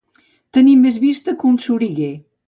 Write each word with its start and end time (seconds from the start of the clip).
Tenir 0.57 0.71
més 0.85 0.97
vista 1.03 1.35
que 1.43 1.47
un 1.51 1.59
soriguer. 1.65 2.09